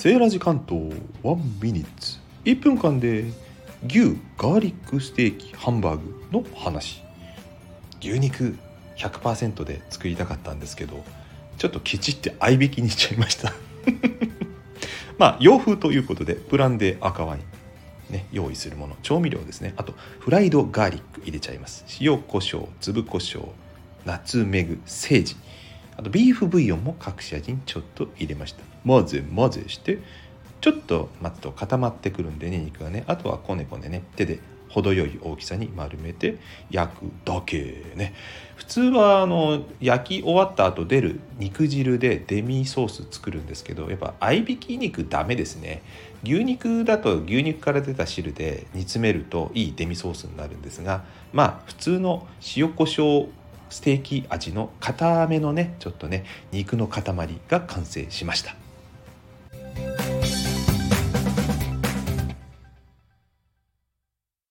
[0.00, 2.16] セーラジ関東1ミニッツ。
[2.46, 3.26] 1分間で
[3.86, 7.02] 牛ガーリックステーキハンバーグの話。
[8.00, 8.56] 牛肉
[8.96, 11.04] 100%で作りたかったんですけど
[11.58, 13.52] ちょっとケチって合いびきにしちゃいました。
[15.18, 17.42] まあ洋風ということでブランデー赤ワイン。
[18.10, 18.96] ね用意するもの。
[19.02, 19.74] 調味料ですね。
[19.76, 21.84] あとフライドガーリック入れちゃいます。
[22.00, 23.48] 塩コショウ粒コショウ
[24.06, 25.36] ナツメグセージ。
[26.00, 28.62] あとビーフブイヨンも隠し味にちょっと入れました。
[28.86, 29.98] 混ぜ混ぜして
[30.62, 33.04] ちょっと待つと固まってくるんでね肉がね。
[33.06, 34.02] あとはこねこねね。
[34.16, 34.38] 手で
[34.70, 36.38] 程よい大きさに丸めて
[36.70, 38.14] 焼くだけね。
[38.56, 45.82] 普通はあの焼き終わった後出る肉汁でデミソース作るんですけどやっぱ合いびき肉ダメですね。
[46.22, 52.26] 牛肉だと牛肉から出た汁で煮詰めるといいデミソースになるんですがまあ普通の
[52.56, 53.28] 塩コショウ
[53.70, 57.02] ステーキ味の固めのねちょっとね肉の塊
[57.48, 58.54] が完成しました。